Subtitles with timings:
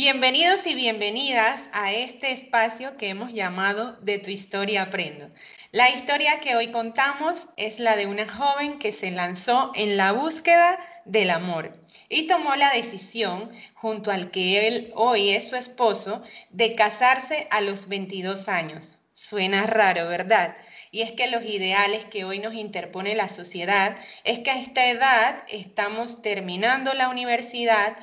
[0.00, 5.28] Bienvenidos y bienvenidas a este espacio que hemos llamado De tu historia aprendo.
[5.72, 10.12] La historia que hoy contamos es la de una joven que se lanzó en la
[10.12, 11.76] búsqueda del amor
[12.08, 17.60] y tomó la decisión, junto al que él hoy es su esposo, de casarse a
[17.60, 18.94] los 22 años.
[19.12, 20.54] Suena raro, ¿verdad?
[20.92, 24.86] Y es que los ideales que hoy nos interpone la sociedad es que a esta
[24.86, 27.96] edad estamos terminando la universidad,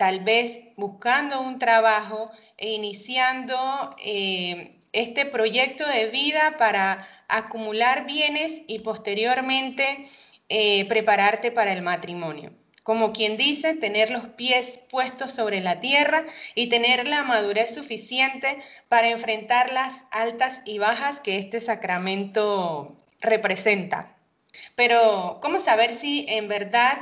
[0.00, 8.62] tal vez buscando un trabajo e iniciando eh, este proyecto de vida para acumular bienes
[8.66, 9.98] y posteriormente
[10.48, 12.50] eh, prepararte para el matrimonio.
[12.82, 18.58] Como quien dice, tener los pies puestos sobre la tierra y tener la madurez suficiente
[18.88, 24.16] para enfrentar las altas y bajas que este sacramento representa.
[24.76, 26.96] Pero, ¿cómo saber si en verdad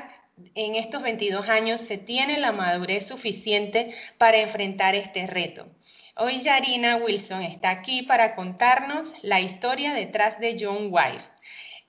[0.54, 5.66] en estos 22 años se tiene la madurez suficiente para enfrentar este reto?
[6.16, 11.28] Hoy Yarina Wilson está aquí para contarnos la historia detrás de John Wife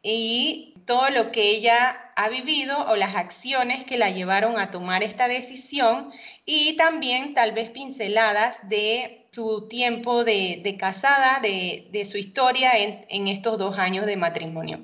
[0.02, 5.04] y todo lo que ella ha vivido o las acciones que la llevaron a tomar
[5.04, 6.12] esta decisión
[6.46, 13.28] y también tal vez pinceladas de su tiempo de, casada, de, su historia en, en,
[13.28, 14.80] estos dos años de matrimonio.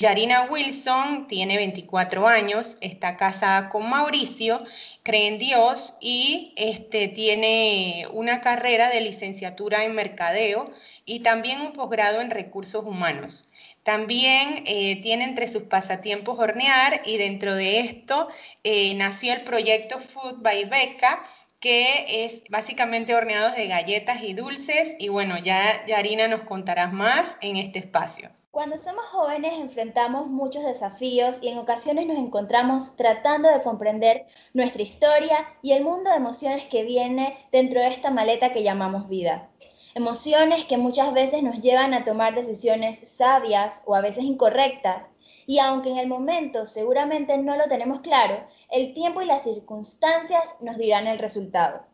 [0.00, 4.62] Yarina Wilson tiene 24 años, está casada con Mauricio,
[5.02, 10.72] cree en Dios y este, tiene una carrera de licenciatura en mercadeo
[11.04, 13.48] y también un posgrado en recursos humanos.
[13.82, 18.28] También eh, tiene entre sus pasatiempos hornear y dentro de esto
[18.62, 21.22] eh, nació el proyecto Food by Beca,
[21.60, 24.94] que es básicamente horneados de galletas y dulces.
[24.98, 28.30] Y bueno, ya Yarina nos contarás más en este espacio.
[28.50, 34.82] Cuando somos jóvenes enfrentamos muchos desafíos y en ocasiones nos encontramos tratando de comprender nuestra
[34.82, 39.48] historia y el mundo de emociones que viene dentro de esta maleta que llamamos vida
[39.98, 45.08] emociones que muchas veces nos llevan a tomar decisiones sabias o a veces incorrectas.
[45.44, 50.54] Y aunque en el momento seguramente no lo tenemos claro, el tiempo y las circunstancias
[50.60, 51.84] nos dirán el resultado.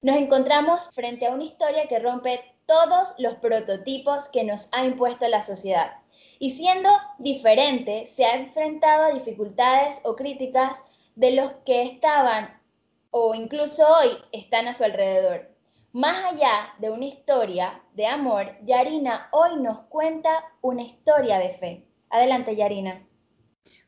[0.00, 5.26] Nos encontramos frente a una historia que rompe todos los prototipos que nos ha impuesto
[5.26, 5.92] la sociedad.
[6.38, 10.84] Y siendo diferente, se ha enfrentado a dificultades o críticas
[11.16, 12.62] de los que estaban
[13.10, 15.53] o incluso hoy están a su alrededor.
[15.94, 21.84] Más allá de una historia de amor, Yarina hoy nos cuenta una historia de fe.
[22.10, 23.00] Adelante, Yarina.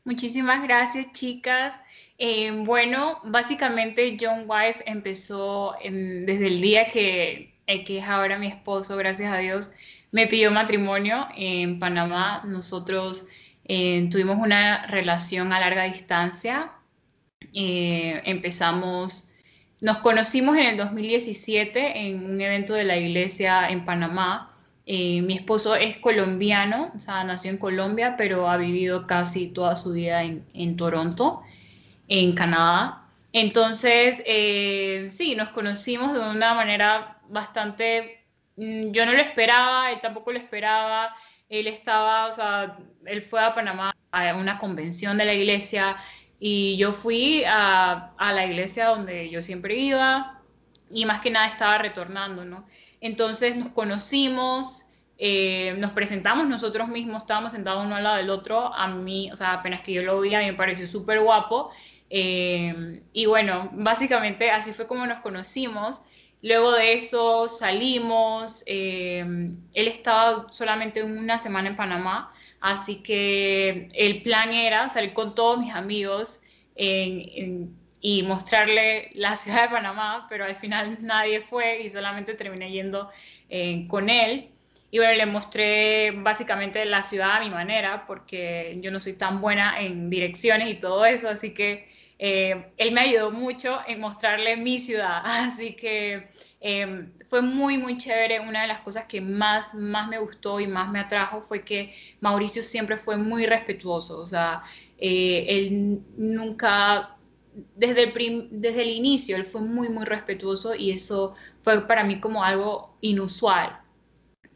[0.05, 1.73] Muchísimas gracias, chicas.
[2.17, 8.95] Eh, bueno, básicamente John Wife empezó desde el día que, eh, es ahora mi esposo,
[8.95, 9.71] gracias a Dios,
[10.11, 12.41] me pidió matrimonio en Panamá.
[12.45, 13.27] Nosotros
[13.65, 16.71] eh, tuvimos una relación a larga distancia.
[17.53, 19.26] empezamos
[19.81, 24.53] nos conocimos en el 2017 en un evento de la iglesia en Panamá.
[24.85, 29.75] Eh, mi esposo es colombiano, o sea, nació en Colombia, pero ha vivido casi toda
[29.75, 31.43] su vida en, Toronto,
[32.07, 33.03] en Canadá.
[33.33, 39.99] Entonces, eh, sí, nos conocimos de una manera bastante, mm, yo no lo esperaba, él
[40.01, 41.15] tampoco lo esperaba.
[41.49, 45.97] Él estaba, o sea, él fue a Panamá a una convención de la iglesia
[46.39, 50.39] y yo fui a, la iglesia donde yo siempre iba
[50.89, 52.65] y más que nada estaba retornando, ¿no?
[53.01, 54.85] Entonces nos conocimos,
[55.17, 58.73] eh, nos presentamos nosotros mismos, estábamos sentados uno al lado del otro.
[58.73, 61.71] A mí, o sea, apenas que yo lo vi, a mí me pareció súper guapo.
[62.09, 66.01] Eh, y bueno, básicamente así fue como nos conocimos.
[66.41, 68.63] Luego de eso salimos.
[68.67, 69.25] Eh,
[69.73, 75.59] él estaba solamente una semana en Panamá Así que el plan era salir con todos
[75.59, 76.41] mis amigos
[76.75, 83.09] y mostrarle la ciudad de Panamá, pero al final nadie fue y solamente terminé yendo
[83.49, 84.49] eh, con él.
[84.89, 89.41] Y bueno, le mostré básicamente la ciudad a mi manera, porque yo no soy tan
[89.41, 94.57] buena en direcciones y todo eso, así que eh, él me ayudó mucho en mostrarle
[94.57, 95.21] mi ciudad.
[95.25, 96.29] Así que
[96.59, 98.39] Em, fue muy, muy chévere.
[98.39, 101.93] Una de las cosas que más, más me gustó y más me atrajo fue que
[102.19, 104.19] Mauricio siempre fue muy respetuoso.
[104.19, 104.63] O sea,
[104.97, 107.15] eh, él nunca,
[107.75, 112.19] desde el, desde el inicio, él fue muy, muy respetuoso y eso fue para mí
[112.19, 113.79] como algo inusual.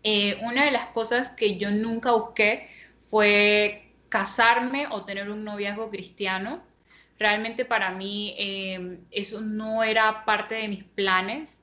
[0.04, 2.68] Eh, una de las cosas que yo nunca busqué
[3.00, 6.62] fue casarme o tener un noviazgo cristiano.
[7.22, 11.62] Realmente para mí em, eso no era parte de mis planes.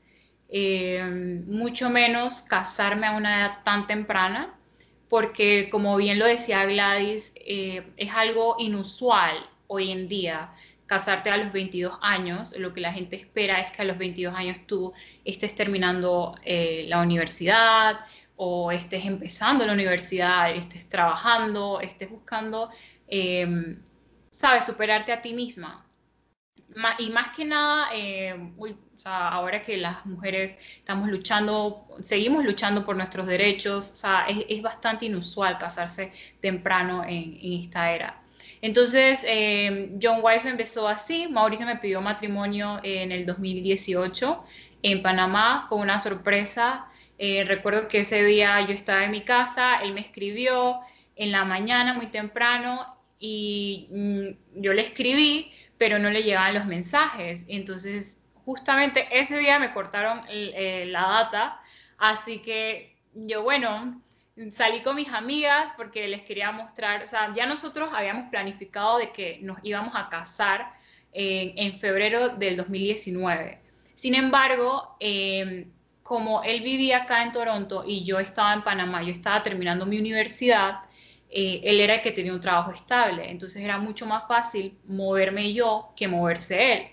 [0.49, 1.03] Eh,
[1.49, 4.55] mucho menos casarme a una edad tan temprana,
[5.09, 9.35] porque como bien lo decía Gladys, eh, es algo inusual
[9.67, 10.53] hoy en día
[10.87, 12.55] casarte a los 22 años.
[12.57, 14.93] Lo que la gente espera es que a los 22 años tú
[15.25, 17.99] estés terminando eh, la universidad
[18.37, 22.71] o estés empezando la universidad, estés trabajando, estés buscando,
[24.39, 25.85] sabes, superarte a ti misma.
[26.99, 28.37] Y más que nada, eh,
[29.05, 35.07] ahora que las mujeres estamos luchando, seguimos luchando por nuestros derechos, o sea, es, bastante
[35.07, 38.23] inusual casarse temprano en esta era.
[38.63, 44.45] Entonces, eh, John Wife empezó así, Mauricio me pidió matrimonio en el 2018
[44.83, 46.87] en Panamá, fue una sorpresa.
[47.19, 50.79] Eh, recuerdo que ese día yo estaba en mi casa, él me escribió
[51.17, 56.67] en la mañana muy temprano y mm, yo le escribí, pero no le llegaban los
[56.67, 57.47] mensajes.
[57.49, 61.61] Entonces, justamente ese día me cortaron eh, la data,
[61.99, 64.01] así que yo, bueno,
[64.51, 69.11] salí con mis amigas porque les quería mostrar, o sea, ya nosotros habíamos planificado de
[69.11, 70.79] que nos íbamos a casar
[71.13, 73.59] en, febrero del 2019.
[73.95, 75.71] Sin embargo, em,
[76.03, 79.99] como él vivía acá en Toronto y yo estaba en Panamá, yo estaba terminando mi
[79.99, 80.81] universidad,
[81.31, 85.53] eh, él era el que tenía un trabajo estable, entonces era mucho más fácil moverme
[85.53, 86.89] yo que moverse él.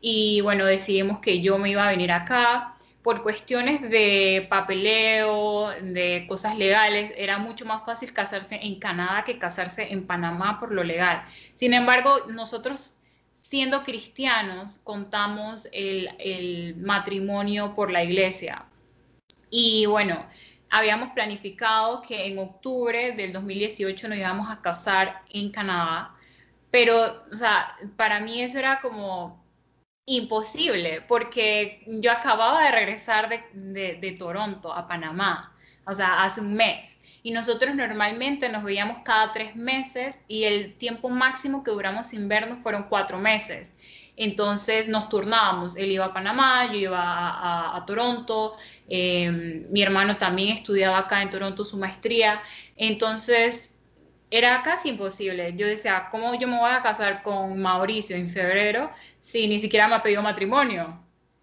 [0.00, 6.24] Y bueno, decidimos que yo me iba a venir acá, por cuestiones de papeleo, de
[6.28, 10.84] cosas legales, era mucho más fácil casarse en Canadá que casarse en Panamá por lo
[10.84, 11.24] legal.
[11.52, 12.96] Sin embargo, nosotros
[13.32, 18.64] siendo cristianos contamos el, matrimonio por la iglesia.
[19.50, 20.24] Y bueno,
[20.72, 26.14] habíamos planificado que en octubre del 2018 nos íbamos a casar en Canadá,
[26.70, 29.44] pero, o sea, para mí eso era como
[30.06, 35.54] imposible, porque yo acababa de regresar de, Toronto a Panamá,
[35.86, 36.98] o sea, hace un mes.
[37.22, 42.28] Y nosotros normalmente nos veíamos cada tres meses y el tiempo máximo que duramos sin
[42.28, 43.76] vernos fueron cuatro meses.
[44.16, 48.56] Entonces nos turnábamos, él iba a Panamá, yo iba a, Toronto,
[48.88, 52.42] em, mi hermano también estudiaba acá en Toronto su maestría,
[52.76, 53.78] entonces
[54.30, 55.54] era casi imposible.
[55.56, 58.90] Yo decía, ¿cómo yo me voy a casar con Mauricio en febrero
[59.22, 61.00] Sí, ni siquiera me ha pedido matrimonio.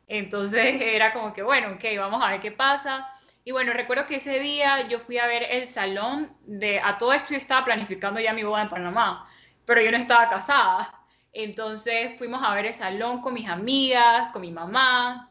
[0.08, 3.10] Entonces era como que, bueno, ok, vamos a ver qué pasa.
[3.46, 7.14] Y bueno, recuerdo que ese día yo fui a ver el salón de, a todo
[7.14, 9.30] esto yo estaba planificando ya mi boda en Panamá,
[9.66, 10.99] pero yo no estaba casada.
[11.34, 15.30] Entonces fuimos a ver el salón con mis amigas, con mi mamá.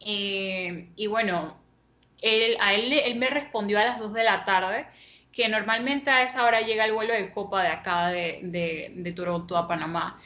[0.00, 1.56] Eh, y bueno,
[2.22, 4.86] él, a él, él me respondió a las 2 de la tarde,
[5.32, 9.12] que normalmente a esa hora llega el vuelo de copa de acá de, de, de
[9.12, 10.20] Toronto a Panamá.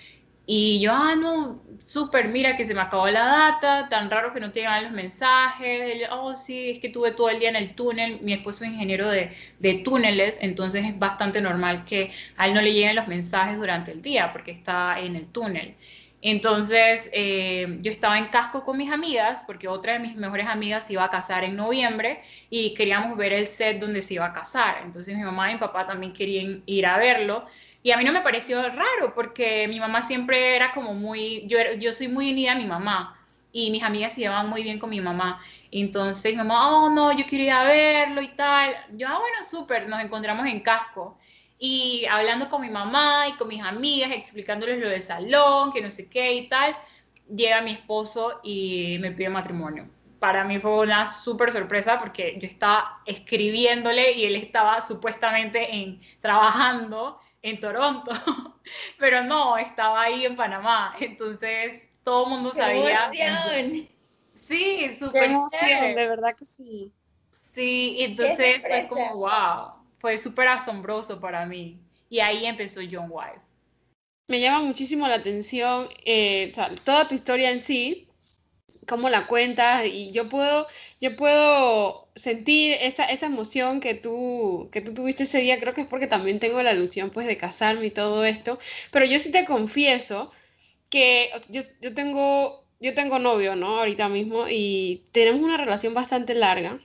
[0.53, 4.41] Y yo, ah, no, súper, mira que se me acabó la data, tan raro que
[4.41, 6.09] no te llegan los mensajes.
[6.11, 8.19] oh, sí, es que tuve todo el día en el túnel.
[8.21, 9.31] Mi esposo es ingeniero de,
[9.61, 13.93] de, túneles, entonces es bastante normal que a él no le lleguen los mensajes durante
[13.93, 15.77] el día porque está en el túnel.
[16.23, 20.87] Entonces, eh, yo estaba en casco con mis amigas, porque otra de mis mejores amigas
[20.87, 24.33] se iba a casar en noviembre y queríamos ver el set donde se iba a
[24.33, 24.83] casar.
[24.85, 27.47] Entonces, mi mamá y mi papá también querían ir a verlo.
[27.83, 31.59] Y a mí no me pareció raro porque mi mamá siempre era como muy, yo,
[31.79, 33.19] yo soy muy unida a mi mamá
[33.53, 35.43] y mis amigas se llevaban muy bien con mi mamá.
[35.71, 38.75] Entonces mi mamá, oh no, yo quiero ir a verlo y tal.
[38.97, 41.19] Yo, ah, bueno, súper, nos encontramos en casco.
[41.59, 45.91] Y hablando con mi mamá y con mis amigas, explicándoles lo del salón, que no
[45.91, 46.77] sé qué y tal,
[47.35, 49.89] llega mi esposo y me pide matrimonio.
[50.19, 56.01] Para mí fue una súper sorpresa porque yo estaba escribiéndole y él estaba supuestamente en,
[56.21, 58.11] trabajando en Toronto,
[58.99, 63.11] pero no, estaba ahí en Panamá, entonces todo el mundo sabía.
[64.35, 66.93] Sí, súper de verdad que sí.
[67.55, 71.79] Sí, entonces fue como, wow, fue súper asombroso para mí.
[72.09, 73.41] Y ahí empezó John Wife.
[74.29, 76.53] Me llama muchísimo la atención eh,
[76.85, 78.09] toda tu historia en sí,
[78.91, 80.67] cómo la cuentas y yo puedo,
[81.01, 85.83] yo puedo sentir esa, esa emoción que tú, que tú tuviste ese día, creo que
[85.83, 88.59] es porque también tengo la ilusión pues de casarme y todo esto,
[88.91, 90.33] pero yo sí te confieso
[90.91, 93.79] que yo, yo tengo, yo tengo novio, ¿no?
[93.79, 96.81] Ahorita mismo y tenemos una relación bastante larga.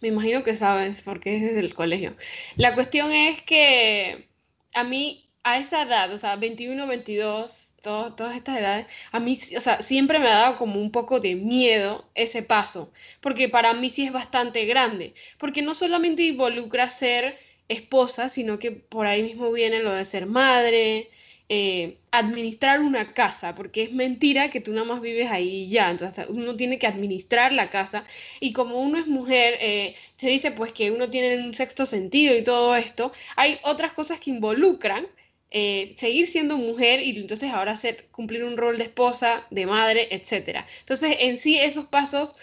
[0.00, 2.16] Me imagino que sabes porque es desde el colegio.
[2.56, 4.28] La cuestión es que
[4.74, 9.60] a mí, a esa edad, o sea, 21, 22, todas estas edades, a mí, o
[9.60, 13.90] sea, siempre me ha dado como un poco de miedo ese paso, porque para mí
[13.90, 19.52] sí es bastante grande, porque no solamente involucra ser esposa, sino que por ahí mismo
[19.52, 21.08] viene lo de ser madre,
[21.48, 26.26] eh, administrar una casa, porque es mentira que tú nada más vives ahí ya, entonces
[26.28, 28.04] uno tiene que administrar la casa
[28.40, 32.36] y como uno es mujer, eh, se dice pues que uno tiene un sexto sentido
[32.36, 35.06] y todo esto, hay otras cosas que involucran
[35.52, 40.06] eh, seguir siendo mujer y entonces ahora hacer, cumplir un rol de esposa, de madre,
[40.12, 40.64] etc.
[40.80, 42.36] Entonces, en sí, esos pasos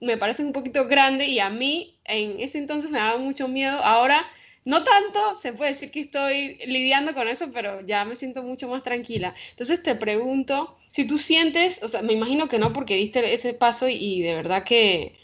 [0.00, 3.78] me parecen un poquito grandes y a mí en ese entonces me daba mucho miedo.
[3.84, 4.24] Ahora,
[4.64, 8.68] no tanto, se puede decir que estoy lidiando con eso, pero ya me siento mucho
[8.68, 9.34] más tranquila.
[9.50, 13.54] Entonces, te pregunto, si tú sientes, o sea, me imagino que no porque diste ese
[13.54, 15.16] paso y, de verdad que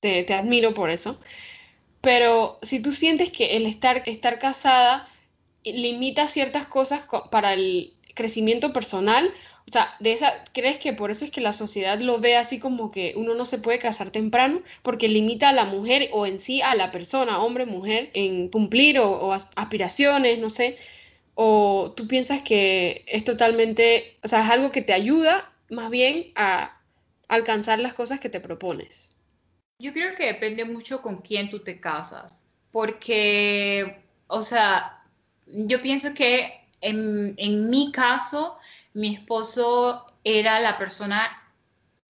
[0.00, 1.20] te, te admiro por eso.
[2.00, 5.08] Pero si tú sientes que el estar, estar casada
[5.64, 9.32] limita ciertas cosas para el crecimiento personal,
[9.68, 12.58] o sea, de esa, ¿crees que por eso es que la sociedad lo ve así
[12.58, 14.62] como que uno no se puede casar temprano?
[14.82, 18.98] Porque limita a la mujer o en sí a la persona, hombre, mujer, en cumplir
[18.98, 20.76] o, aspiraciones, no sé.
[21.34, 26.32] O tú piensas que es totalmente, o sea, es algo que te ayuda más bien
[26.34, 26.78] a
[27.28, 29.10] alcanzar las cosas que te propones.
[29.78, 35.01] Yo creo que depende mucho con quién tú te casas, porque, o sea,
[35.52, 38.56] yo pienso que en, mi caso,
[38.94, 41.28] mi esposo era la persona,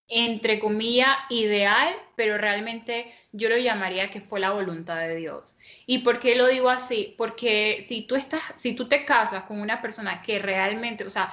[0.08, 5.56] entre comillas, ideal, pero realmente yo lo llamaría que fue la voluntad de Dios.
[5.86, 7.14] ¿Y por qué lo digo así?
[7.18, 11.32] Porque si tú estás, si tú te casas con una persona que realmente, o sea,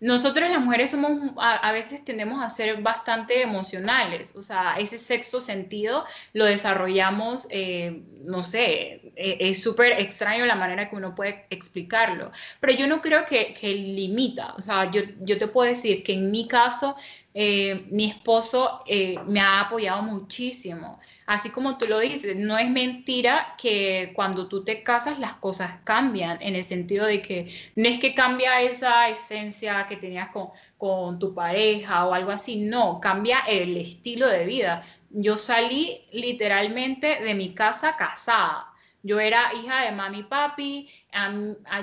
[0.00, 5.40] nosotros las mujeres somos, a, veces tendemos a ser bastante emocionales, o sea, ese sexto
[5.40, 11.46] sentido lo desarrollamos, eh, no sé, e, es súper extraño la manera que uno puede
[11.48, 16.02] explicarlo, pero yo no creo que, que limita, o sea, yo, yo te puedo decir
[16.02, 16.96] que en mi caso,
[17.38, 22.70] eh, mi esposo eh, me ha apoyado muchísimo así como tú lo dices, no es
[22.70, 27.88] mentira que cuando tú te casas las cosas cambian, en el sentido de que no
[27.88, 33.00] es que cambia esa esencia que tenías con, con tu pareja o algo así, no,
[33.00, 34.82] cambia el estilo de vida.
[35.10, 38.72] Yo salí literalmente de mi casa casada.
[39.02, 40.90] Yo era hija de mami y papi,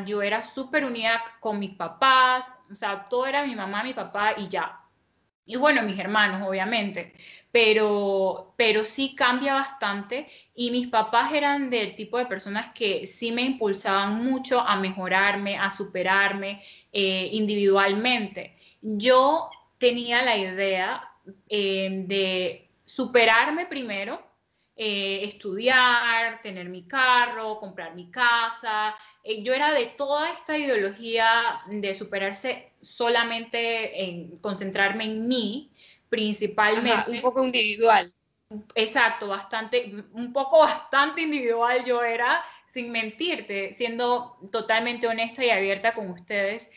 [0.05, 4.33] yo era súper unida con mis papás, o sea, todo era mi mamá, mi papá
[4.37, 4.82] y ya.
[5.45, 7.13] Y bueno, mis hermanos, obviamente
[7.53, 13.31] pero, pero sí cambia bastante y mis papás eran del tipo de personas que sí
[13.31, 18.57] me impulsaban mucho a mejorarme, a superarme eh, individualmente.
[18.81, 21.07] Yo tenía la idea
[21.47, 24.19] eh, de superarme primero,
[24.75, 28.95] eh, estudiar, tener mi carro, comprar mi casa.
[29.43, 35.71] yo era de toda esta ideología de superarse solamente en concentrarme en mí
[36.09, 37.09] principalmente.
[37.09, 38.13] un poco individual.
[38.75, 42.39] Exacto, bastante, un poco bastante individual yo era,
[42.71, 46.71] sin mentirte, siendo totalmente honesta y abierta con ustedes.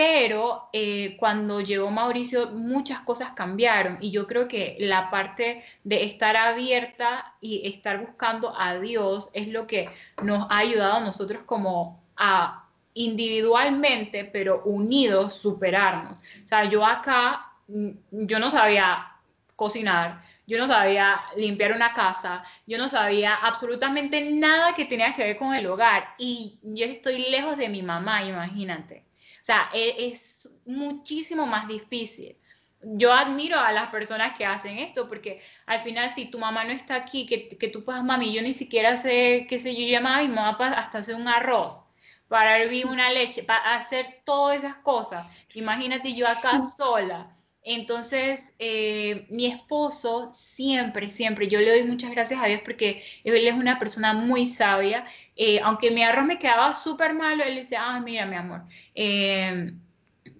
[0.00, 6.04] Pero eh, cuando llegó Mauricio, muchas cosas cambiaron y yo creo que la parte de
[6.04, 9.90] estar abierta y estar buscando a Dios es lo que
[10.22, 16.16] nos ha ayudado a nosotros como a individualmente, pero unidos, superarnos.
[16.44, 19.06] O sea, yo acá Mm, yo no sabía
[19.54, 25.22] cocinar, yo no sabía limpiar una casa, yo no sabía absolutamente nada que tenía que
[25.22, 29.04] ver con el hogar y yo estoy lejos de mi mamá, imagínate.
[29.50, 32.36] Sea, e, es, muchísimo más difícil.
[32.82, 36.70] Yo admiro a las personas que hacen esto porque al final si tu mamá no
[36.70, 40.18] está aquí, que, que tú puedas, mami, yo ni siquiera sé, qué sé yo, llamaba
[40.18, 41.82] a mi mamá para hasta hacer un arroz,
[42.28, 45.26] para hervir una leche, para hacer todas esas cosas.
[45.54, 52.40] Imagínate yo acá sola entonces, eh, mi esposo siempre, siempre, yo le doy muchas gracias
[52.42, 55.04] a Dios porque él es una persona muy sabia.
[55.36, 58.62] Eh, aunque mi arroz me quedaba súper malo, él decía, ah, mira, mi amor,
[58.94, 59.72] eh,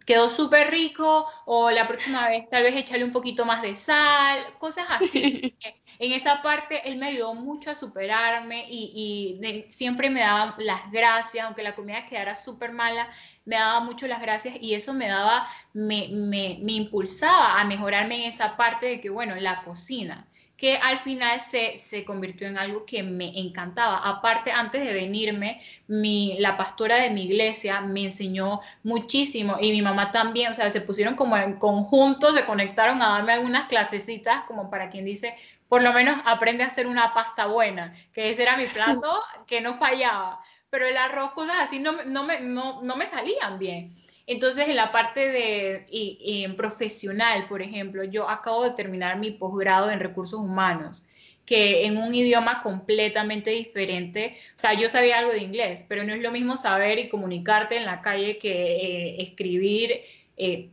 [0.06, 4.40] quedó súper rico o la próxima vez tal vez echarle un poquito más de sal,
[4.58, 5.54] cosas así.
[6.00, 9.38] en esa parte él me ayudó mucho a superarme y,
[9.68, 13.08] siempre me daba las gracias, aunque la comida quedara súper mala,
[13.44, 18.16] me daba mucho las gracias y eso me daba, me, me, me, impulsaba a mejorarme
[18.16, 20.26] en esa parte de que, bueno, la cocina,
[20.60, 23.96] que al final se, se convirtió en algo que me encantaba.
[23.96, 29.80] Aparte, antes de venirme, mi, la pastora de mi iglesia me enseñó muchísimo y mi
[29.80, 34.44] mamá también, o sea, se pusieron como en conjunto, se conectaron a darme algunas clasecitas,
[34.44, 35.34] como para quien dice,
[35.70, 39.62] por lo menos aprende a hacer una pasta buena, que ese era mi plato que
[39.62, 43.92] no fallaba pero el arroz, cosas así, no, no, me, no, no me salían bien.
[44.26, 49.90] Entonces, en la parte de y, profesional, por ejemplo, yo acabo de terminar mi posgrado
[49.90, 51.06] en recursos humanos,
[51.44, 56.14] que en un idioma completamente diferente, o sea, yo sabía algo de inglés, pero no
[56.14, 60.00] es lo mismo saber y comunicarte en la calle que eh, escribir
[60.36, 60.68] eh,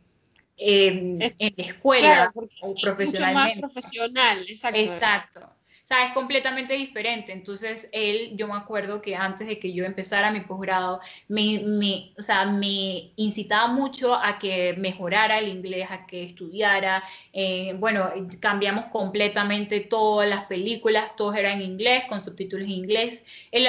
[0.58, 3.56] en, la escuela o profesionalmente.
[3.56, 4.80] Mucho más profesional, exacto.
[4.80, 5.40] Exacto.
[5.88, 7.32] sea, es completamente diferente.
[7.32, 12.12] Entonces, él, yo me acuerdo que antes de que yo empezara mi posgrado, me, me,
[12.18, 17.02] o sea, me incitaba mucho a que mejorara el inglés, a que estudiara.
[17.32, 23.24] Eh, bueno, cambiamos completamente todas las películas, todos eran en inglés, con subtítulos en inglés.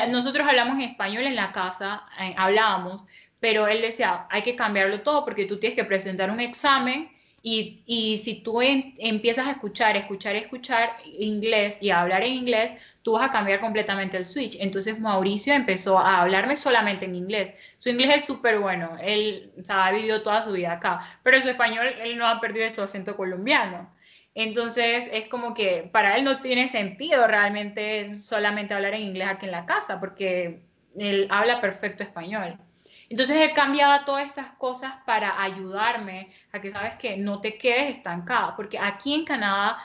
[0.09, 3.05] nosotros hablamos en español en la casa, eh, hablábamos,
[3.39, 7.09] pero él decía, hay que cambiarlo todo porque tú tienes que presentar un examen
[7.41, 12.73] y, y si tú empiezas a escuchar, escuchar, escuchar inglés y a hablar en inglés,
[13.01, 14.57] tú vas a cambiar completamente el switch.
[14.59, 17.53] Entonces Mauricio empezó a hablarme solamente en inglés.
[17.77, 21.87] Su inglés es súper bueno, él ha vivido toda su vida acá, pero su español,
[22.01, 23.89] él no ha perdido su acento colombiano.
[24.35, 29.45] Entonces es como que para él no tiene sentido realmente solamente hablar en inglés aquí
[29.45, 30.61] en la casa, porque
[30.97, 32.57] él habla perfecto español.
[33.09, 37.95] Entonces él cambiaba todas estas cosas para ayudarme a que, sabes que no te quedes
[37.95, 39.77] estancada, porque aquí en Canadá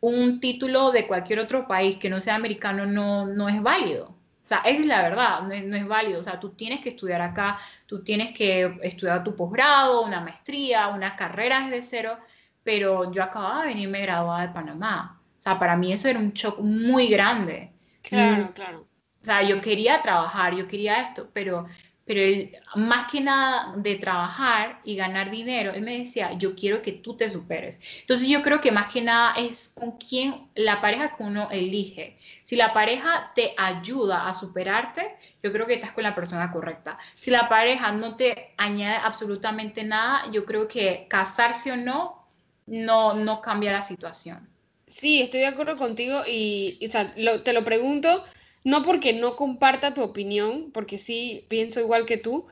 [0.00, 4.16] un título de cualquier otro país que no sea americano no, no es válido.
[4.44, 6.18] O sea, esa es la verdad, no es, no es, válido.
[6.18, 10.88] O sea, tú tienes que estudiar acá, tú tienes que estudiar tu posgrado, una maestría,
[10.88, 12.18] una carrera desde cero,
[12.64, 15.20] pero yo acababa de venirme graduada de Panamá.
[15.38, 17.72] O sea, para mí eso era un shock muy grande.
[18.02, 18.80] Claro, claro.
[18.80, 21.68] O sea, yo quería trabajar, yo quería esto, pero
[22.04, 26.82] pero él, más que nada de trabajar y ganar dinero, él me decía, yo quiero
[26.82, 27.78] que tú te superes.
[28.00, 32.18] Entonces yo creo que más que nada es con quién, la pareja que uno elige.
[32.42, 36.98] Si la pareja te ayuda a superarte, yo creo que estás con la persona correcta.
[37.14, 42.26] Si la pareja no te añade absolutamente nada, yo creo que casarse o no,
[42.66, 44.48] no, no cambia la situación.
[44.88, 48.24] Sí, estoy de acuerdo contigo y, o sea, te lo pregunto
[48.64, 52.46] no porque no comparta tu opinión, porque sí pienso igual que tú,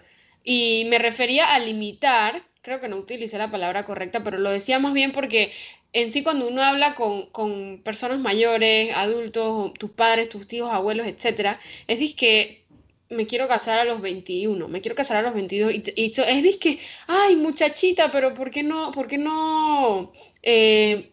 [0.44, 4.78] y me refería a limitar, creo que no utilicé la palabra correcta, pero lo decía
[4.78, 5.52] más bien porque
[5.92, 11.58] en sí cuando uno habla con, personas mayores, adultos, tus padres, tus tíos, abuelos, etc.,
[11.88, 12.64] es que
[13.08, 16.58] me quiero casar a los 21, me quiero casar a los 22, y, y es
[16.58, 21.10] que, ay, muchachita, pero ¿por qué no, por qué no eh,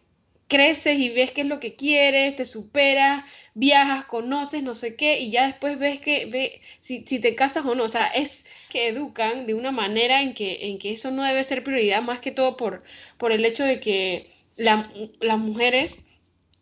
[0.48, 5.20] creces y ves qué es lo que quieres, te superas, viajas, conoces, no sé qué,
[5.20, 7.84] y ya después ves que ve si, si, te casas o no.
[7.84, 11.44] O sea, es que educan de una manera en que, en que eso no debe
[11.44, 12.82] ser prioridad, más que todo por,
[13.18, 16.00] por el hecho de que las mujeres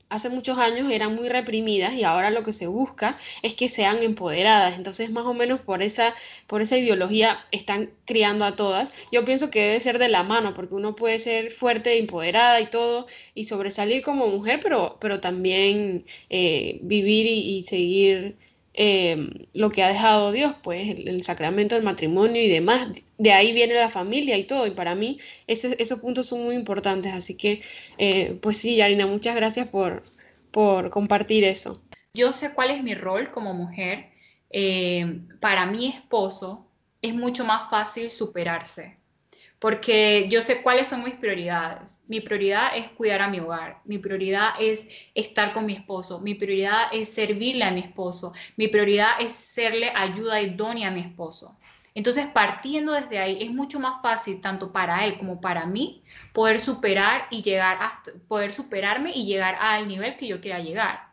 [0.09, 4.03] hace muchos años eran muy reprimidas y ahora lo que se busca es que sean
[4.03, 4.77] empoderadas.
[4.77, 6.14] Entonces, más o menos por esa,
[6.47, 8.92] por esa ideología están criando a todas.
[9.11, 12.66] Yo pienso que debe ser de la mano, porque uno puede ser fuerte, empoderada y
[12.66, 18.37] todo, y sobresalir como mujer, pero, pero también eh, vivir y, seguir
[18.77, 22.89] em, lo que ha dejado Dios, pues el, sacramento del matrimonio y demás.
[23.19, 27.12] De ahí viene la familia y todo, y para mí esos puntos son muy importantes.
[27.15, 27.62] Así que,
[27.99, 30.03] eh, pues sí, Yarina, muchas gracias por,
[30.51, 31.83] por compartir eso.
[32.15, 34.11] Yo sé cuál es mi rol como mujer.
[34.51, 36.67] Eh, para mi esposo
[37.03, 38.95] es mucho más fácil superarse,
[39.59, 42.01] porque yo sé cuáles son mis prioridades.
[42.07, 46.35] Mi prioridad es cuidar a mi hogar, mi prioridad es estar con mi esposo, mi
[46.35, 51.57] prioridad es servirle a mi esposo, mi prioridad es serle ayuda idónea a mi esposo.
[51.95, 56.03] Entonces, partiendo desde ahí, es mucho más fácil, tanto para él como para mí,
[56.35, 61.07] poder superar y llegar hasta, poder superarme y llegar al nivel que yo quiera llegar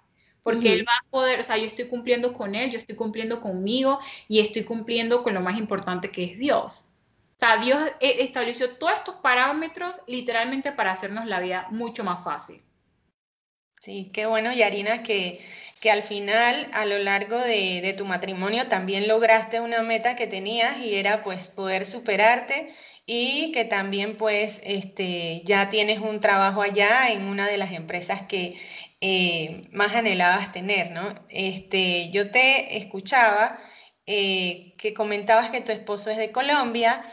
[0.43, 3.39] porque él va a poder, o sea, yo estoy cumpliendo con él, yo estoy cumpliendo
[3.39, 6.89] conmigo y estoy cumpliendo con lo más importante que es Dios.
[7.35, 12.23] O sea, Dios e, estableció todos estos parámetros literalmente para hacernos la vida mucho más
[12.23, 12.63] fácil.
[13.79, 15.41] Sí, qué bueno, Yarina, que,
[15.81, 20.25] que al final, a lo largo de, de tu matrimonio, también lograste una meta que
[20.25, 22.73] tenías y era pues poder superarte
[23.05, 28.21] y que también pues este, ya tienes un trabajo allá en una de las empresas
[28.23, 28.57] que
[29.01, 31.13] eh, más anhelabas tener, ¿no?
[31.29, 33.59] Este, yo te escuchaba
[34.05, 37.03] eh, que comentabas que tu esposo es de Colombia,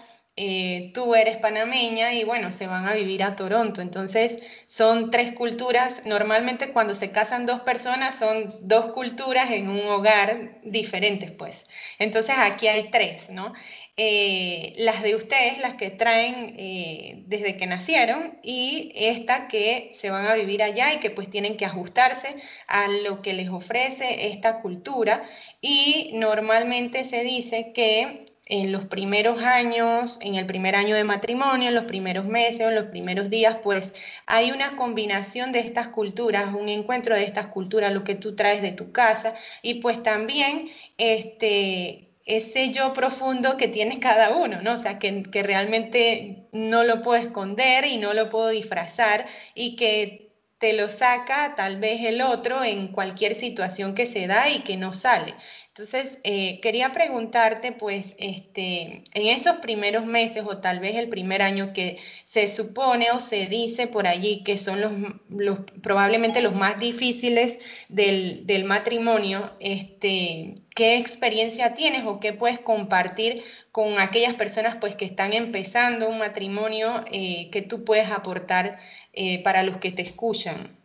[0.43, 3.83] eh, tú eres panameña y bueno, se van a vivir a Toronto.
[3.83, 6.07] Entonces son tres culturas.
[6.07, 11.67] Normalmente cuando se casan dos personas son dos culturas en un hogar diferentes, pues.
[11.99, 13.53] Entonces aquí hay tres, ¿no?
[13.99, 20.09] Eh, las de ustedes, las que traen eh, desde que nacieron, y esta que se
[20.09, 22.35] van a vivir allá y que pues tienen que ajustarse
[22.67, 25.23] a lo que les ofrece esta cultura.
[25.61, 31.69] Y normalmente se dice que en los primeros años, en el primer año de matrimonio,
[31.69, 33.95] en los primeros meses, en los primeros días, pues
[34.27, 38.61] hay una combinación de estas culturas, un encuentro de estas culturas, lo que tú traes
[38.61, 44.75] de tu casa y pues también este ese yo profundo que tiene cada uno, ¿no?
[44.75, 50.30] O sea, que, realmente no lo puedo esconder y no lo puedo disfrazar y que
[50.61, 54.77] te lo saca tal vez el otro en cualquier situación que se da y que
[54.77, 55.35] no sale.
[55.69, 61.41] Entonces, eh, quería preguntarte, pues, este, en esos primeros meses o tal vez el primer
[61.41, 61.97] año que
[62.27, 64.83] se supone o se dice por allí que son
[65.31, 73.43] los, probablemente los más difíciles del, matrimonio, este, ¿qué experiencia tienes o qué puedes compartir
[73.73, 78.79] con aquellas personas pues, que están empezando un matrimonio eh, que tú puedes aportar
[79.13, 80.77] eh, para los que te escuchan?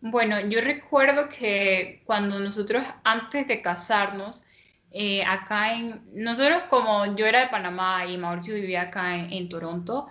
[0.00, 4.44] Bueno, yo recuerdo que cuando nosotros antes de casarnos,
[4.90, 10.08] eh, acá en, nosotros como yo era de Panamá y Mauricio vivía acá en, Toronto,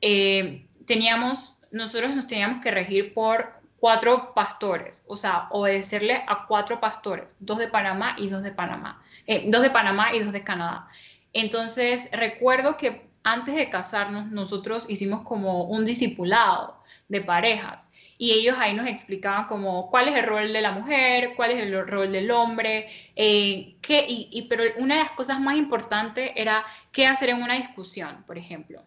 [0.00, 6.80] eh, teníamos, nosotros nos teníamos que regir por cuatro pastores, o sea, obedecerle a cuatro
[6.80, 10.44] pastores, dos de Panamá y dos de Panamá, eh, dos de Panamá y dos de
[10.44, 10.86] Canadá.
[11.32, 18.56] Entonces, recuerdo que antes de casarnos, nosotros hicimos como un discipulado de parejas y ellos
[18.58, 22.12] ahí nos explicaban como cuál es el rol de la mujer, cuál es el rol
[22.12, 27.30] del hombre, eh, qué, y, pero una de las cosas más importantes era qué hacer
[27.30, 28.82] en una discusión, por ejemplo.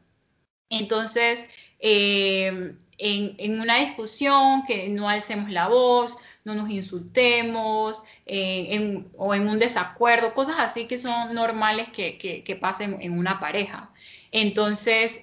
[0.69, 9.35] Entonces, eh, en, una discusión, que no alcemos la voz, no nos insultemos, eh, o
[9.35, 13.91] en un desacuerdo, cosas así que son normales que, que, pasen en una pareja.
[14.31, 15.21] Entonces,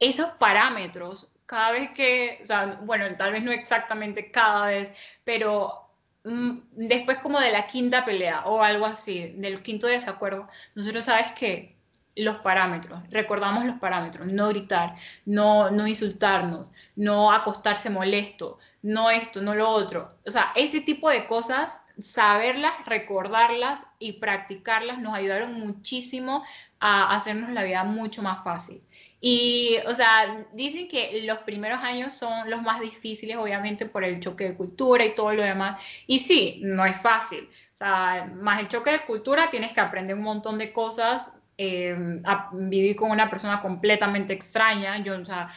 [0.00, 2.42] esos parámetros cada vez que,
[2.82, 4.92] bueno, tal vez no exactamente cada vez,
[5.24, 5.88] pero
[6.24, 11.32] mm, después como de la quinta pelea o algo así, del quinto desacuerdo, nosotros sabes
[11.32, 11.73] que
[12.16, 19.40] los parámetros, recordamos los parámetros, no gritar, no, no insultarnos, no acostarse molesto, no esto,
[19.42, 20.14] no lo otro.
[20.26, 26.44] O sea, ese tipo de cosas, saberlas, recordarlas y practicarlas nos ayudaron muchísimo
[26.80, 28.82] a hacernos la vida mucho más fácil.
[29.26, 34.20] Y, o sea, dicen que los primeros años son los más difíciles, obviamente, por el
[34.20, 35.80] choque de cultura y todo lo demás.
[36.06, 37.48] Y sí, no es fácil.
[37.72, 42.20] O sea, más el choque de cultura, tienes que aprender un montón de cosas, eh,
[42.24, 44.98] a vivir con una persona completamente extraña.
[45.02, 45.48] Yo, o sea,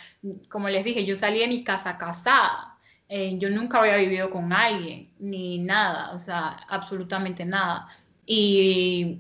[0.50, 2.78] como les dije, yo salí de mi casa casada.
[3.10, 7.88] Eh, yo nunca había vivido con alguien, ni nada, o sea, absolutamente nada.
[8.26, 9.20] Y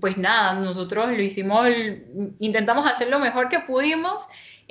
[0.00, 1.68] pues nada, nosotros lo hicimos,
[2.38, 4.22] intentamos hacer lo mejor que pudimos.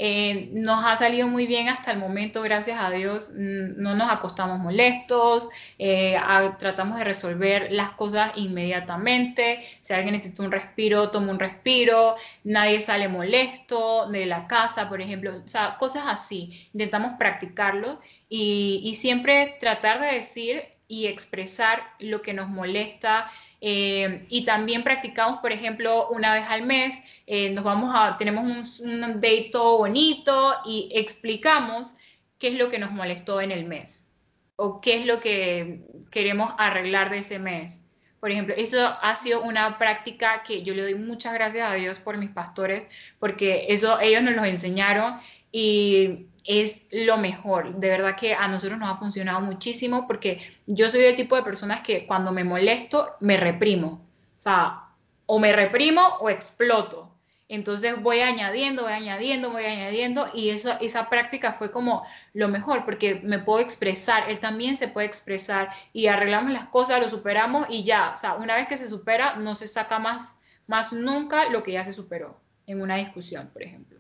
[0.02, 4.58] Eh, nos ha salido muy bien hasta el momento, gracias a Dios, no nos acostamos
[4.58, 6.18] molestos, eh,
[6.58, 12.80] tratamos de resolver las cosas inmediatamente, si alguien necesita un respiro, toma un respiro, nadie
[12.80, 18.96] sale molesto de la casa, por ejemplo, o sea, cosas así, intentamos practicarlo y, y
[18.96, 25.52] siempre tratar de decir y expresar lo que nos molesta, eh, y también practicamos, por
[25.52, 30.90] ejemplo, una vez al mes, eh, nos vamos a, tenemos un, un date bonito y
[30.94, 31.94] explicamos
[32.38, 34.08] qué es lo que nos molestó en el mes
[34.56, 37.84] o qué es lo que queremos arreglar de ese mes.
[38.20, 42.00] Por ejemplo, eso ha sido una práctica que yo le doy muchas gracias a Dios
[42.00, 42.84] por mis pastores,
[43.20, 45.20] porque eso ellos nos lo enseñaron
[45.52, 47.76] y es lo mejor.
[47.76, 51.44] De verdad que a nosotros nos ha funcionado muchísimo porque yo soy el tipo de
[51.44, 54.06] personas que cuando me molesto me reprimo.
[54.40, 54.84] O sea,
[55.26, 57.10] o me reprimo o exploto.
[57.48, 62.86] Entonces voy añadiendo, voy añadiendo, voy añadiendo y eso, esa práctica fue como lo mejor
[62.86, 67.66] porque me puedo expresar, él también se puede expresar y arreglamos las cosas, lo superamos
[67.70, 70.36] y ya, o sea, una vez que se supera no se saca más,
[70.68, 73.99] más nunca lo que ya se superó en una discusión, por ejemplo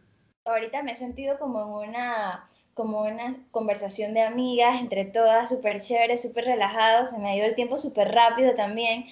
[0.50, 5.82] ahorita me he sentido como en una, como una conversación de amigas entre todas, súper
[5.82, 9.06] chévere, súper relajado, se me ha ido el tiempo súper rápido también.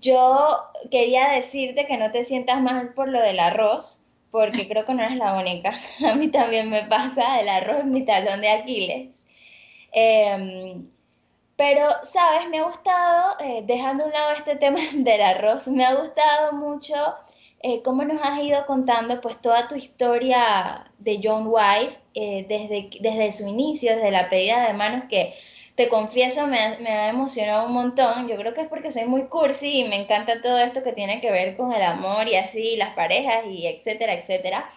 [0.00, 4.94] Yo quería decirte que no te sientas mal por lo del arroz, porque creo que
[4.94, 5.74] no eres la única.
[6.08, 9.26] A mí también me pasa, el arroz es mi talón de Aquiles.
[9.92, 10.84] Em,
[11.56, 12.48] pero, ¿sabes?
[12.48, 16.52] Me ha gustado, eh, dejando a un lado este tema del arroz, me ha gustado
[16.52, 16.94] mucho
[17.62, 22.88] eh, cómo nos has ido contando pues toda tu historia de John White eh, desde,
[23.00, 25.34] desde su inicio, desde la pedida de manos que
[25.74, 28.28] te confieso me, ha emocionado un montón.
[28.28, 31.20] Yo creo que es porque soy muy cursi y me encanta todo esto que tiene
[31.20, 34.68] que ver con el amor y así, las parejas y etcétera, etcétera.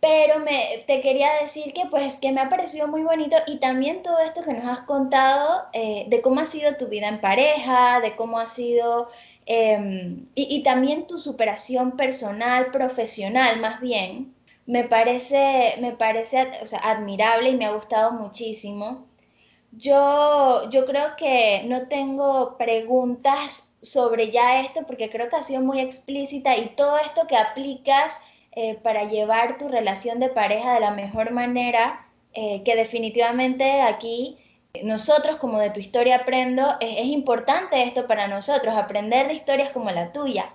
[0.00, 4.02] Pero me, te quería decir que pues que me ha parecido muy bonito y también
[4.02, 8.00] todo esto que nos has contado eh, de cómo ha sido tu vida en pareja,
[8.00, 9.08] de cómo ha sido
[9.46, 14.34] Em, y, también tu superación personal, profesional más bien,
[14.66, 16.38] me parece, me parece
[16.82, 19.06] admirable y me ha gustado muchísimo.
[19.72, 25.62] Yo, yo creo que no tengo preguntas sobre ya esto porque creo que ha sido
[25.62, 30.80] muy explícita y todo esto que aplicas eh, para llevar tu relación de pareja de
[30.80, 34.38] la mejor manera eh, que definitivamente aquí
[34.84, 39.90] nosotros como de tu historia aprendo, es, importante esto para nosotros, aprender de historias como
[39.90, 40.46] la tuya.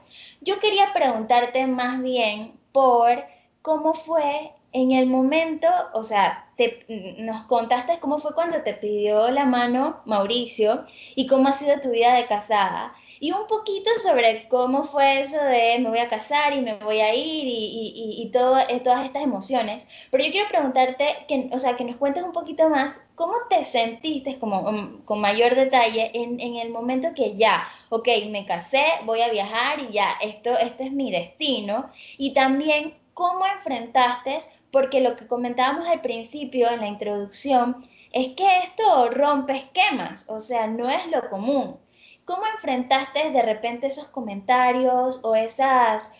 [0.41, 3.23] Yo quería preguntarte más bien por
[3.62, 6.86] cómo fue en el momento, o sea, te,
[7.19, 11.91] nos contaste cómo fue cuando te pidió la mano Mauricio y cómo ha sido tu
[11.91, 12.93] vida de casada.
[13.23, 17.01] Y un poquito sobre cómo fue eso de me voy a casar y me voy
[17.01, 19.88] a ir y, y, y todo, eh, todas estas emociones.
[20.10, 23.63] Pero yo quiero preguntarte, que, o sea, que nos cuentes un poquito más, ¿cómo te
[23.63, 28.86] sentiste como, um, con mayor detalle en, en, el momento que ya, ok, me casé,
[29.05, 31.91] voy a viajar y ya, esto, este es mi destino?
[32.17, 34.39] Y también, ¿cómo enfrentaste
[34.71, 40.39] porque lo que comentábamos al principio en la introducción es que esto rompe esquemas, o
[40.39, 41.77] sea, no es lo común.
[42.25, 46.13] ¿Cómo enfrentaste de repente esos comentarios o esas...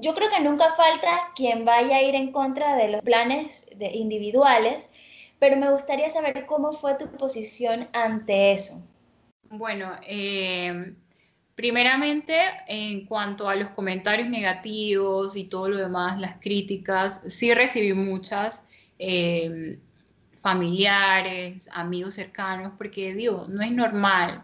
[0.00, 4.92] Yo creo que nunca falta quien vaya a ir en contra de los planes individuales,
[5.38, 8.82] pero me gustaría saber cómo fue tu posición ante eso.
[9.50, 10.94] Bueno, eh,
[11.54, 17.92] Primeramente, en cuanto a los comentarios negativos y todo lo demás, las críticas, sí recibí
[17.92, 18.66] muchas
[18.98, 19.78] eh,
[20.34, 24.42] familiares, amigos cercanos, porque digo, no es normal.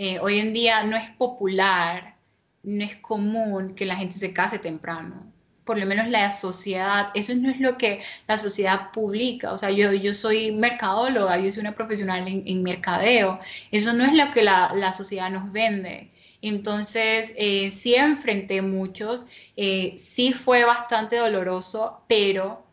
[0.00, 2.14] Eh, hoy en día no es popular,
[2.62, 5.32] no es común que la gente se case temprano.
[5.64, 9.52] Por lo menos la sociedad, eso no es lo que la sociedad publica.
[9.52, 13.40] O sea, yo, yo soy mercadóloga, yo soy una profesional en, mercadeo.
[13.72, 16.12] Eso no es lo que la, la sociedad nos vende.
[16.42, 22.64] Entonces, eh, sí enfrenté muchos, eh, sí fue bastante doloroso, pero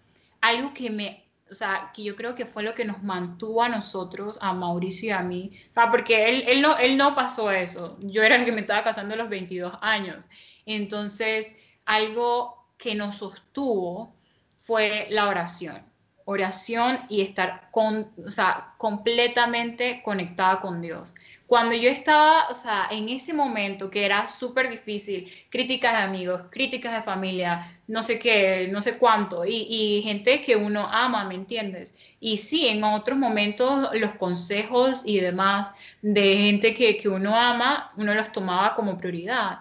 [0.41, 3.69] algo que me, o sea, que yo creo que fue lo que nos mantuvo a
[3.69, 7.97] nosotros, a Mauricio y a mí, o porque él, él, no, él no pasó eso,
[8.01, 10.25] yo era el que me estaba casando a los 22 años.
[10.65, 11.53] Entonces,
[11.86, 14.15] algo que nos sostuvo
[14.58, 15.84] fue la oración
[16.25, 21.13] oración y estar con, o sea, completamente conectada con Dios.
[21.47, 26.41] Cuando yo estaba, o sea, en ese momento que era súper difícil, críticas de amigos,
[26.49, 31.23] críticas de familia, no sé qué, no sé cuánto, y, y gente que uno ama,
[31.25, 31.93] ¿me entiendes?
[32.19, 37.91] Y sí, en otros momentos los consejos y demás de gente que, que uno ama,
[37.95, 39.60] uno los tomaba como prioridad.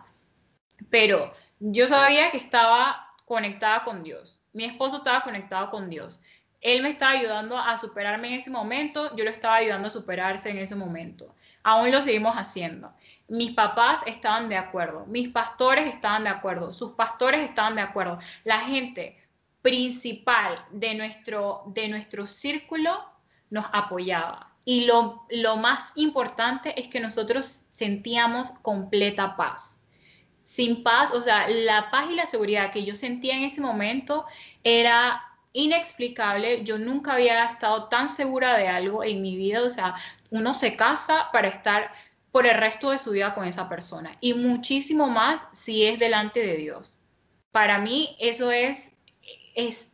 [0.89, 4.41] Pero yo sabía que estaba conectada con Dios.
[4.55, 6.21] Mi esposo estaba conectado con Dios.
[6.63, 10.49] Él me estaba ayudando a superarme en ese momento, yo lo estaba ayudando a superarse
[10.49, 12.93] en ese momento aún lo seguimos haciendo.
[13.27, 18.19] Mis papás estaban de acuerdo, mis pastores estaban de acuerdo, sus pastores estaban de acuerdo.
[18.45, 19.19] La gente
[19.63, 23.03] principal de nuestro, de nuestro círculo
[23.51, 24.51] nos apoyaba.
[24.67, 29.81] Y lo, lo más importante es que nosotros sentíamos completa paz.
[30.45, 34.27] Sin paz, o sea, la paz y la seguridad que yo sentía en ese momento
[34.63, 35.23] era
[35.55, 36.63] inexplicable.
[36.65, 39.63] Yo nunca había estado tan segura de algo en mi vida.
[39.63, 39.95] O sea,
[40.35, 41.93] uno se casa para estar
[42.33, 46.41] por el resto de su vida con esa persona y muchísimo más si es delante
[46.41, 46.99] de Dios.
[47.53, 48.97] Para mí eso es,
[49.55, 49.93] es,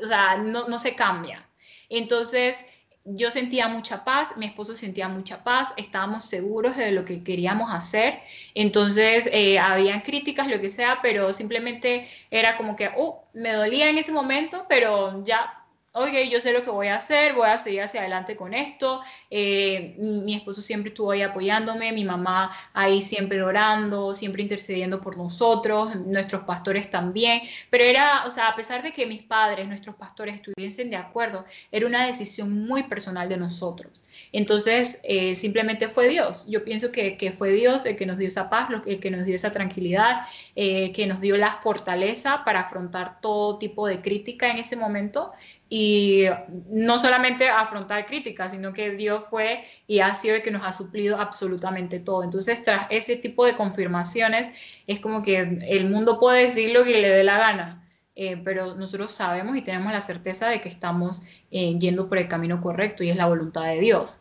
[0.00, 1.44] o sea, no, no se cambia.
[1.88, 2.64] Entonces,
[3.04, 7.72] yo sentía mucha paz, mi esposo sentía mucha paz, estábamos seguros de lo que queríamos
[7.72, 8.20] hacer,
[8.54, 13.90] entonces eh, habían críticas, lo que sea, pero simplemente era como que, uh, me dolía
[13.90, 15.63] en ese momento, pero ya
[15.96, 19.00] ok, yo sé lo que voy a hacer, voy a seguir hacia adelante con esto.
[19.30, 25.16] Eh, mi esposo siempre estuvo ahí apoyándome, mi mamá ahí siempre orando, siempre intercediendo por
[25.16, 27.42] nosotros, nuestros pastores también.
[27.70, 31.44] Pero era, o sea, a pesar de que mis padres, nuestros pastores estuviesen de acuerdo,
[31.70, 34.02] era una decisión muy personal de nosotros.
[34.32, 36.44] Entonces, eh, simplemente fue Dios.
[36.48, 39.24] Yo pienso que, que, fue Dios el que nos dio esa paz, el que nos
[39.26, 40.22] dio esa tranquilidad,
[40.56, 45.30] eh, que nos dio la fortaleza para afrontar todo tipo de crítica en ese momento
[45.76, 46.26] y
[46.70, 50.70] no solamente afrontar críticas, sino que Dios fue y ha sido el que nos ha
[50.70, 52.22] suplido absolutamente todo.
[52.22, 54.52] Entonces, tras ese tipo de confirmaciones,
[54.86, 57.84] es como que el mundo puede decir lo que le dé la gana,
[58.14, 62.28] eh, pero nosotros sabemos y tenemos la certeza de que estamos eh, yendo por el
[62.28, 64.20] camino correcto y es la voluntad de Dios.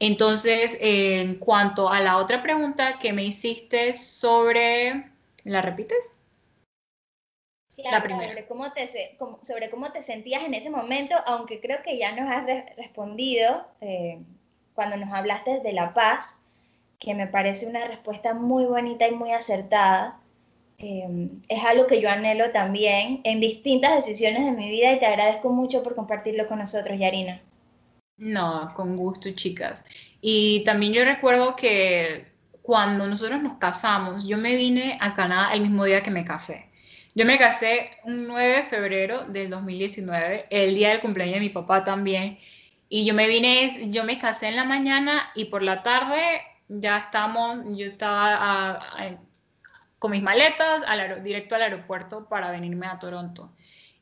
[0.00, 5.10] Entonces, en cuanto a la otra pregunta que me hiciste sobre,
[5.44, 6.19] ¿la repites?
[7.82, 8.88] Sobre cómo, te,
[9.42, 14.18] sobre cómo te sentías en ese momento, aunque creo que ya nos has respondido eh,
[14.74, 16.42] cuando nos hablaste de la paz,
[16.98, 20.18] que me parece una respuesta muy bonita y muy acertada.
[20.78, 25.06] Eh, es algo que yo anhelo también en distintas decisiones de mi vida y te
[25.06, 27.40] agradezco mucho por compartirlo con nosotros, Yarina.
[28.16, 29.84] No, con gusto, chicas.
[30.20, 32.26] Y también yo recuerdo que
[32.62, 36.69] cuando nosotros nos casamos, yo me vine a Canadá el mismo día que me casé.
[37.14, 41.50] Yo me casé un 9 de febrero del 2019, el día del cumpleaños de mi
[41.50, 42.38] papá también.
[42.88, 46.20] Y yo me vine, yo me casé en la mañana y por la tarde
[46.68, 48.80] ya estamos, yo estaba
[49.98, 53.52] con mis maletas al directo al aeropuerto para venirme a Toronto.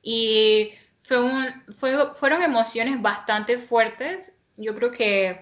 [0.02, 4.34] Y fueron emociones bastante fuertes.
[4.56, 5.40] Yo creo que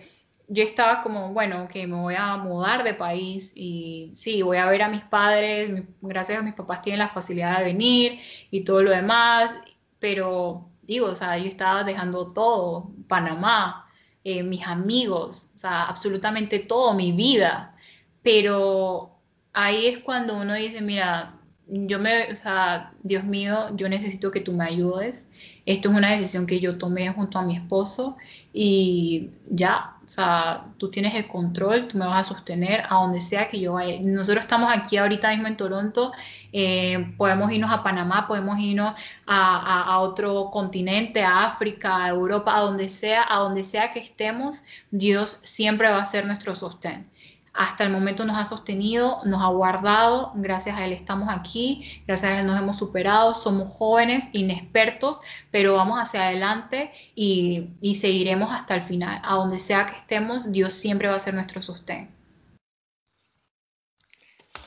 [0.48, 4.66] yo estaba como, bueno, que me voy a mudar de país y sí, voy a
[4.66, 8.82] ver a mis padres, gracias a mis papás tienen la facilidad de venir y todo
[8.82, 9.56] lo demás,
[9.98, 13.87] pero digo, o sea, yo estaba dejando todo, Panamá,
[14.24, 17.74] eh, mis amigos, o sea, absolutamente todo, mi vida,
[18.22, 19.18] pero
[19.52, 21.36] ahí es cuando uno dice, mira,
[21.68, 25.29] yo me, o sea, Dios mío, yo necesito que tú me ayudes.
[25.66, 28.16] Esto es una decisión que yo tomé junto a mi esposo
[28.52, 33.20] y ya, o sea, tú tienes el control, tú me vas a sostener a donde
[33.20, 33.98] sea que yo vaya.
[34.05, 36.12] Nosotros estamos aquí ahorita mismo en Toronto,
[36.52, 38.94] eh, podemos irnos a Panamá, podemos irnos
[39.26, 43.98] a, a, otro continente, a África, a Europa, a donde sea, a donde sea que
[43.98, 47.09] estemos, Dios siempre va a ser nuestro sostén
[47.57, 52.33] hasta el momento nos ha sostenido, nos ha guardado, gracias a Él estamos aquí, gracias
[52.33, 58.53] a Él nos hemos superado, somos jóvenes, inexpertos, pero vamos hacia adelante y, y seguiremos
[58.53, 59.21] hasta el final.
[59.25, 62.16] A donde sea que estemos, Dios siempre va a ser nuestro sostén.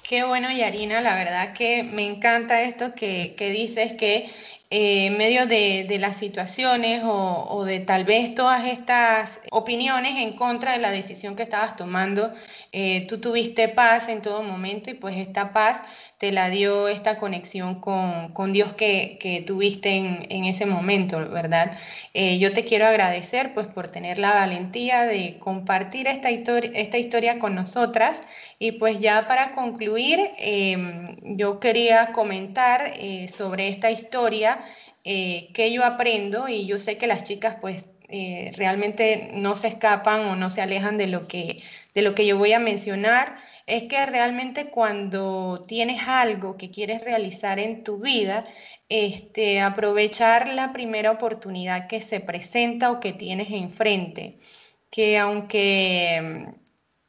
[0.10, 4.28] Qué bueno, Yarina, la verdad que me encanta esto que, que dices, que
[4.72, 10.74] eh, en medio de, las situaciones o, de tal vez todas estas opiniones en contra
[10.74, 12.32] de la decisión que estabas tomando,
[12.72, 15.82] eh, tú tuviste paz en todo momento y pues esta paz
[16.20, 21.72] te la dio esta conexión con, Dios que, tuviste en, ese momento, ¿verdad?
[22.14, 26.98] Eh, yo te quiero agradecer pues por tener la valentía de compartir esta, historia, esta
[26.98, 28.24] historia con nosotras
[28.60, 34.60] y pues ya para concluir, em, yo quería comentar eh, sobre esta historia
[35.06, 37.86] eh, que yo aprendo y yo sé que las chicas pues
[38.56, 41.58] realmente no se escapan o no se alejan de lo que,
[41.94, 43.38] de lo que yo voy a mencionar
[43.70, 48.44] es que realmente cuando tienes algo que quieres realizar en tu vida,
[48.90, 54.40] este, aprovechar la primera oportunidad que se presenta o que tienes enfrente,
[54.90, 56.48] que aunque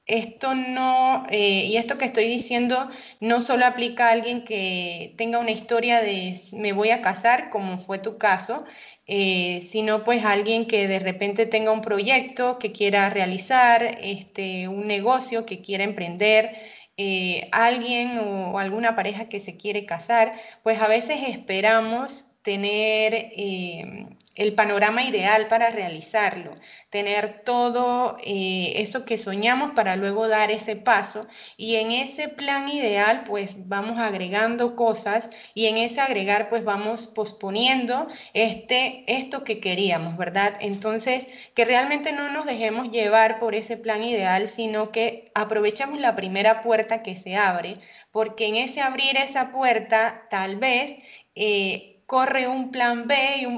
[0.07, 5.39] esto no, eh, y esto que estoy diciendo no solo aplica a alguien que tenga
[5.39, 8.65] una historia de me voy a casar, como fue tu caso,
[9.13, 14.87] eh, sino pues alguien que de repente tenga un proyecto que quiera realizar, este, un
[14.87, 16.53] negocio que quiera emprender,
[16.97, 24.07] eh, alguien o, alguna pareja que se quiere casar, pues a veces esperamos tener eh,
[24.41, 26.55] el panorama ideal para realizarlo,
[26.89, 31.27] tener todo eh, eso que soñamos para luego dar ese paso
[31.59, 37.07] y en ese plan ideal pues vamos agregando cosas y en ese agregar pues vamos
[37.07, 40.55] posponiendo este, esto que queríamos, ¿verdad?
[40.61, 46.17] Entonces que realmente no nos dejemos llevar por ese plan ideal, sino que aprovechemos la
[46.17, 47.75] primera puerta que se abre,
[48.11, 50.97] porque en ese abrir esa puerta tal vez...
[51.35, 53.15] Eh, corre un plan B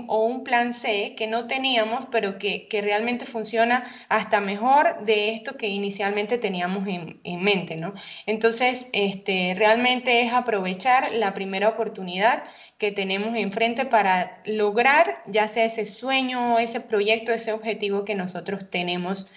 [0.08, 5.56] o un plan C que no teníamos, pero que, realmente funciona hasta mejor de esto
[5.56, 7.94] que inicialmente teníamos en, mente, ¿no?
[8.26, 12.44] Entonces, este, realmente es aprovechar la primera oportunidad
[12.76, 18.68] que tenemos enfrente para lograr ya sea ese sueño, ese proyecto, ese objetivo que nosotros
[18.68, 19.32] tenemos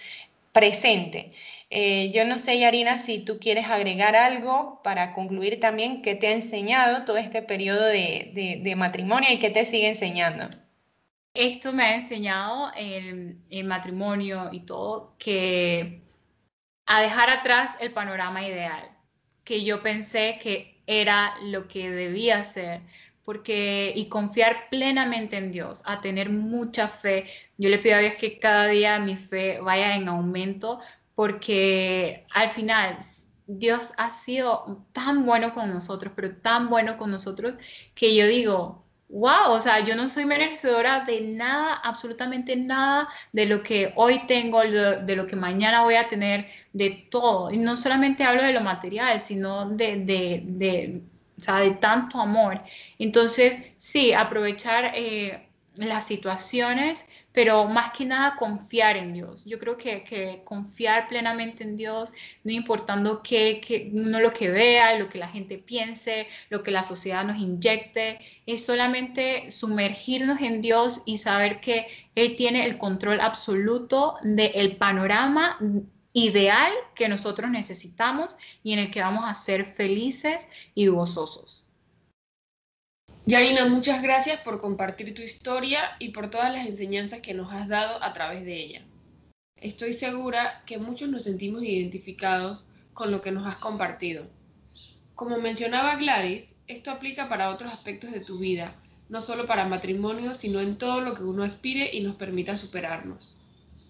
[0.52, 1.30] presente.
[1.68, 6.28] Eh, yo no sé, Yarina, si tú quieres agregar algo para concluir también qué te
[6.28, 10.48] ha enseñado todo este periodo de, matrimonio y qué te sigue enseñando.
[11.34, 16.02] Esto me ha enseñado el, el matrimonio y todo que
[16.86, 18.88] a dejar atrás el panorama ideal,
[19.44, 22.82] que yo pensé que era lo que debía ser,
[23.24, 27.26] porque y confiar plenamente en Dios, a tener mucha fe.
[27.58, 30.78] Yo le pido a Dios que cada día mi fe vaya en aumento,
[31.16, 32.98] porque al final
[33.48, 37.54] Dios ha sido tan bueno con nosotros, pero tan bueno con nosotros,
[37.94, 43.46] que yo digo, wow, o sea, yo no soy merecedora de nada, absolutamente nada de
[43.46, 47.50] lo que hoy tengo, de lo que mañana voy a tener, de todo.
[47.50, 51.02] Y no solamente hablo de lo material, sino de, de, de,
[51.36, 52.58] de tanto amor.
[52.98, 59.44] Entonces, sí, aprovechar eh, las situaciones pero más que nada confiar en Dios.
[59.44, 62.14] Yo creo que, confiar plenamente en Dios,
[62.44, 66.70] no importando que, que, uno lo que vea, lo que la gente piense, lo que
[66.70, 72.78] la sociedad nos inyecte, es solamente sumergirnos en Dios y saber que Él tiene el
[72.78, 75.58] control absoluto del panorama
[76.14, 81.65] ideal que nosotros necesitamos y en el que vamos a ser felices y gozosos.
[83.28, 87.66] Yarina, muchas gracias por compartir tu historia y por todas las enseñanzas que nos has
[87.66, 88.86] dado a través de ella.
[89.56, 94.28] Estoy segura que muchos nos sentimos identificados con lo que nos has compartido.
[95.16, 98.76] Como mencionaba Gladys, esto aplica para otros aspectos de tu vida,
[99.08, 103.40] no solo para matrimonio, sino en todo lo que uno aspire y nos permita superarnos.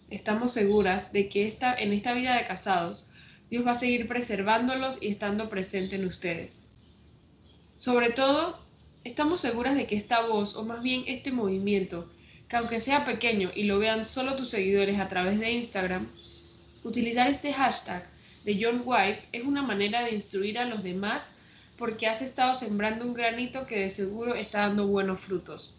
[0.09, 3.11] Estamos seguras de que esta, en esta vida de casados,
[3.51, 6.63] Dios va a seguir preservándolos y estando presente en ustedes.
[7.77, 8.66] Sobre todo,
[9.07, 12.11] estamos seguras de que esta voz, o más bien este movimiento,
[12.49, 16.09] que aunque sea pequeño y lo vean solo tus seguidores a través de Instagram,
[16.83, 18.05] utilizar este hashtag
[18.45, 21.33] de John Wife es una manera de instruir a los demás
[21.79, 25.77] porque has estado sembrando un granito que de seguro está dando buenos frutos.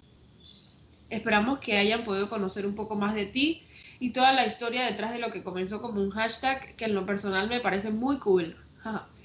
[1.10, 3.62] Esperamos que hayan podido conocer un poco más de ti
[4.00, 7.06] y toda la historia detrás de lo que comenzó como un hashtag que en lo
[7.06, 8.56] personal me parece muy cool.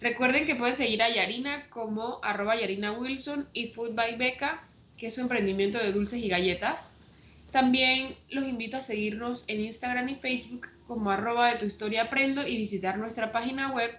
[0.00, 4.62] Recuerden que pueden seguir a Yarina como arroba Yarina Wilson y Food by Beca
[4.96, 6.86] que es su emprendimiento de dulces y galletas.
[7.50, 12.46] También los invito a seguirnos en Instagram y Facebook como arroba de tu historia aprendo
[12.46, 13.90] y visitar nuestra página web